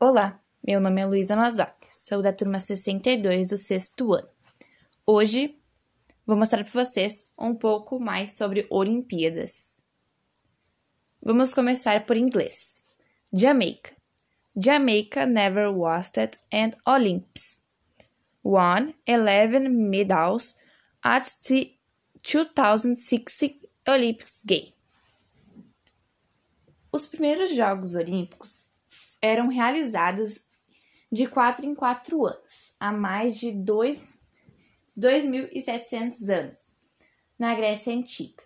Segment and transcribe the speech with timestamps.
[0.00, 4.28] Olá, meu nome é Luísa Mazoc, sou da turma 62 do sexto ano.
[5.04, 5.58] Hoje
[6.24, 9.82] vou mostrar para vocês um pouco mais sobre Olimpíadas.
[11.20, 12.80] Vamos começar por inglês.
[13.32, 13.90] Jamaica.
[14.56, 17.60] Jamaica never hosted an Olympics.
[18.44, 20.54] Won 11 medals
[21.02, 21.74] at the
[22.22, 23.58] 2006
[23.88, 24.74] Olympics Games.
[26.92, 28.67] Os primeiros Jogos Olímpicos
[29.20, 30.46] eram realizados
[31.10, 36.76] de quatro em quatro anos, há mais de 2.700 anos,
[37.38, 38.42] na Grécia Antiga.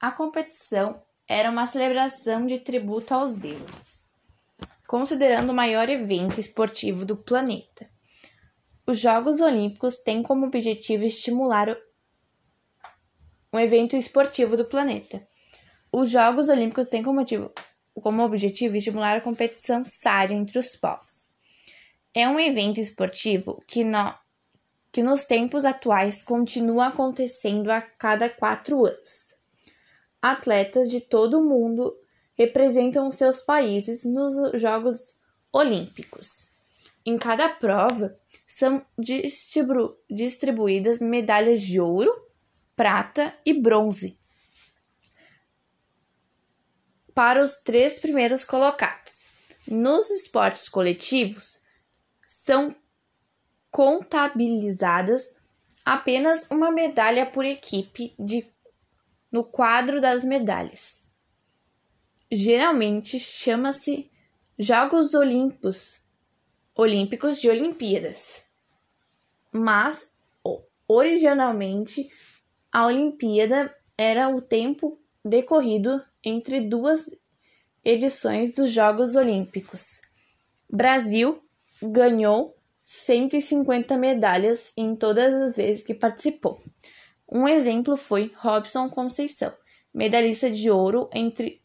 [0.00, 4.06] A competição era uma celebração de tributo aos deuses,
[4.86, 7.90] considerando o maior evento esportivo do planeta.
[8.86, 11.76] Os Jogos Olímpicos têm como objetivo estimular
[13.52, 15.26] um evento esportivo do planeta.
[15.92, 17.52] Os Jogos Olímpicos têm como motivo
[18.00, 21.28] como objetivo estimular a competição sária entre os povos.
[22.14, 24.14] É um evento esportivo que, no,
[24.90, 29.28] que nos tempos atuais continua acontecendo a cada quatro anos.
[30.20, 31.96] Atletas de todo o mundo
[32.36, 35.18] representam seus países nos Jogos
[35.52, 36.48] Olímpicos.
[37.04, 42.12] Em cada prova são distribu distribuídas medalhas de ouro,
[42.74, 44.18] prata e bronze
[47.18, 49.24] para os três primeiros colocados.
[49.66, 51.60] Nos esportes coletivos,
[52.28, 52.76] são
[53.72, 55.34] contabilizadas
[55.84, 58.48] apenas uma medalha por equipe de,
[59.32, 61.02] no quadro das medalhas.
[62.30, 64.08] Geralmente chama-se
[64.56, 66.00] Jogos Olímpicos,
[66.72, 68.44] Olímpicos de Olimpíadas.
[69.50, 70.08] Mas
[70.86, 72.08] originalmente
[72.70, 77.08] a Olimpíada era o tempo decorrido entre duas
[77.84, 80.02] edições dos Jogos Olímpicos.
[80.70, 81.42] Brasil
[81.82, 82.54] ganhou
[82.84, 86.62] 150 medalhas em todas as vezes que participou.
[87.30, 89.52] Um exemplo foi Robson Conceição,
[89.92, 91.62] medalhista de ouro entre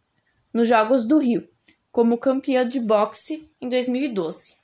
[0.53, 1.47] nos Jogos do Rio,
[1.91, 4.55] como campeã de boxe em 2012.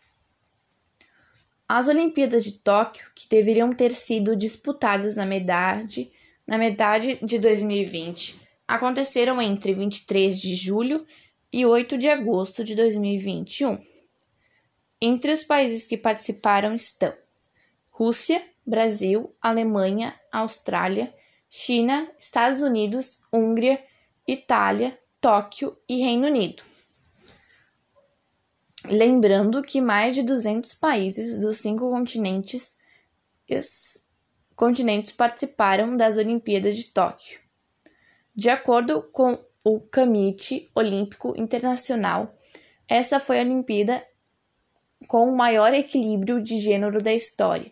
[1.68, 6.12] As Olimpíadas de Tóquio, que deveriam ter sido disputadas na metade,
[6.47, 11.03] na metade de 2020, aconteceram entre 23 de julho
[11.52, 13.84] e 8 de agosto de 2021.
[15.02, 17.12] Entre os países que participaram estão
[17.90, 21.12] Rússia, Brasil, Alemanha, Austrália,
[21.50, 23.84] China, Estados Unidos, Hungria,
[24.28, 26.62] Itália, Tóquio e Reino Unido.
[28.85, 32.75] Lembrando que mais de 200 países dos cinco continentes,
[34.56, 37.48] continentes participaram das Olimpíadas de Tóquio.
[38.39, 42.33] De acordo com o Comitê Olímpico Internacional,
[42.88, 44.01] essa foi a Olimpíada
[45.09, 47.69] com o maior equilíbrio de gênero da história.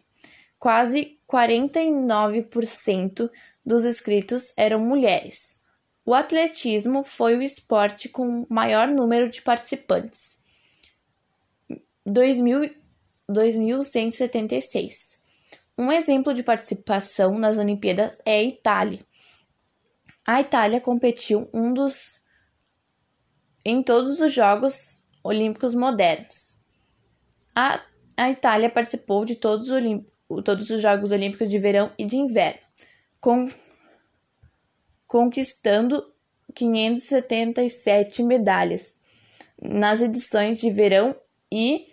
[0.60, 3.32] Quase 49%
[3.66, 5.58] dos inscritos eram mulheres.
[6.06, 10.38] O atletismo foi o esporte com maior número de participantes.
[12.06, 14.92] 2.176.
[15.78, 19.00] Um exemplo de participação nas Olimpíadas é a Itália,
[20.28, 22.22] a Itália competiu um dos
[23.64, 24.76] em todos os Jogos
[25.24, 26.58] Olímpicos modernos.
[27.56, 27.82] A,
[28.18, 32.60] a Itália participou de todos os, todos os Jogos Olímpicos de verão e de inverno,
[33.22, 33.48] com,
[35.08, 36.14] conquistando
[36.54, 38.98] 577 medalhas
[39.62, 41.16] nas edições de verão
[41.50, 41.88] e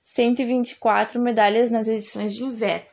[0.00, 2.86] 124 medalhas nas edições de inverno.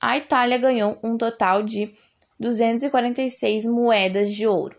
[0.00, 1.96] A Itália ganhou um total de
[2.38, 4.78] 246 moedas de ouro,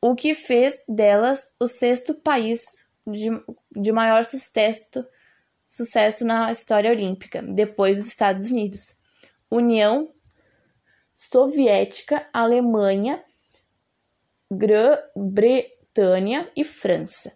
[0.00, 2.62] o que fez delas o sexto país
[3.06, 3.28] de,
[3.74, 5.06] de maior sucesso,
[5.68, 8.94] sucesso na história olímpica, depois dos Estados Unidos.
[9.50, 10.12] União
[11.16, 13.22] Soviética, Alemanha,
[14.50, 17.32] Grã-Bretanha e França.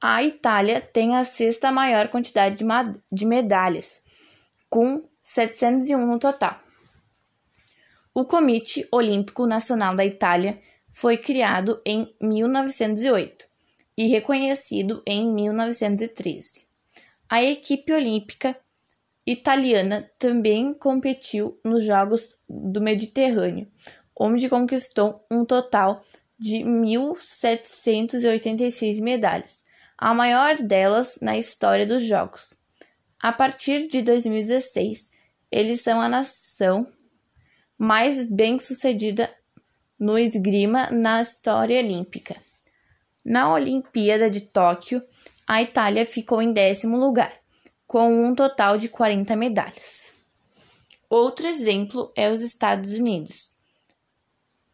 [0.00, 2.64] A Itália tem a sexta maior quantidade de,
[3.10, 4.00] de medalhas,
[4.68, 6.60] com 701 no total.
[8.14, 10.60] O Comitê Olímpico Nacional da Itália
[10.92, 13.44] foi criado em 1908
[13.98, 16.64] e reconhecido em 1913.
[17.28, 18.56] A equipe olímpica
[19.26, 23.66] italiana também competiu nos Jogos do Mediterrâneo,
[24.18, 26.04] onde conquistou um total
[26.38, 29.58] de 1.786 medalhas,
[29.98, 32.54] a maior delas na história dos Jogos.
[33.20, 35.15] A partir de 2016,
[35.56, 36.86] eles são a nação
[37.78, 39.34] mais bem-sucedida
[39.98, 42.36] no esgrima na história olímpica.
[43.24, 45.02] Na Olimpíada de Tóquio,
[45.46, 47.32] a Itália ficou em décimo lugar,
[47.86, 50.12] com um total de 40 medalhas.
[51.08, 53.50] Outro exemplo é os Estados Unidos.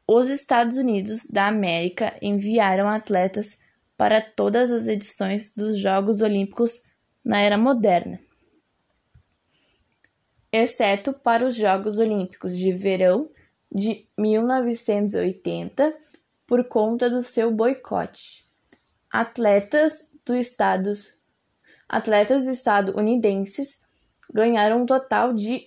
[0.05, 3.57] Os Estados Unidos da América enviaram atletas
[3.97, 6.83] para todas as edições dos Jogos Olímpicos
[7.25, 8.19] na era moderna,
[10.53, 13.29] exceto para os Jogos Olímpicos de Verão
[13.75, 15.97] de 1980
[16.47, 18.45] por conta do seu boicote.
[19.11, 21.15] Atletas do estados
[21.89, 23.81] atletas estadunidenses
[24.33, 25.67] ganharam um total de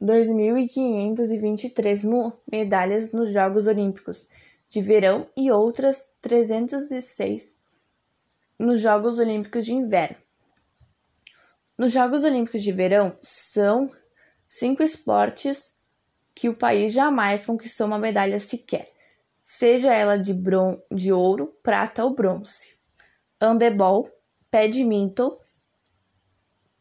[0.00, 4.30] 2.523 medalhas nos Jogos Olímpicos
[4.68, 7.58] de Verão e outras 306
[8.58, 10.16] nos Jogos Olímpicos de Inverno.
[11.80, 13.90] Nos Jogos Olímpicos de Verão são
[14.46, 15.74] cinco esportes
[16.34, 18.92] que o país jamais conquistou uma medalha sequer,
[19.40, 22.76] seja ela de, bron de ouro, prata ou bronze.
[23.40, 24.10] Handebol,
[24.52, 25.40] badminton,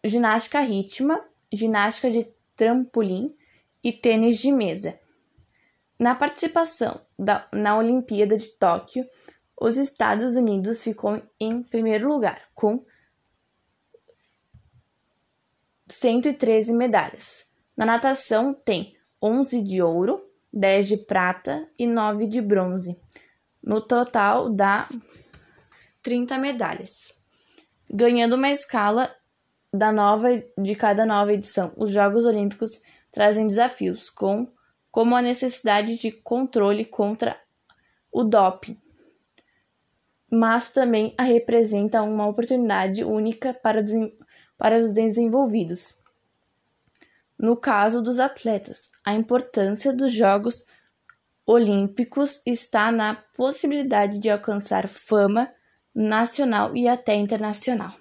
[0.03, 3.33] ginástica rítmica, ginástica de trampolim
[3.81, 4.99] e tênis de mesa.
[5.97, 9.07] Na participação da, na Olimpíada de Tóquio,
[9.55, 12.83] os Estados Unidos ficou em primeiro lugar, com
[15.89, 17.45] 113 medalhas.
[17.75, 20.21] Na natação, tem 11 de ouro,
[20.51, 22.99] 10 de prata e 9 de bronze.
[23.61, 24.87] No total, dá
[26.01, 27.13] 30 medalhas.
[27.89, 29.13] Ganhando uma escala
[29.73, 32.71] da nova de cada nova edição, os Jogos Olímpicos
[33.11, 34.47] trazem desafios com
[34.91, 37.39] como a necessidade de controle contra
[38.11, 38.77] o doping,
[40.31, 43.83] mas também a representa uma oportunidade única para,
[44.59, 45.97] para os desenvolvidos.
[47.37, 50.65] No caso dos atletas, a importância dos Jogos
[51.45, 55.49] Olímpicos está na possibilidade de alcançar fama
[55.95, 57.98] nacional e até internacional.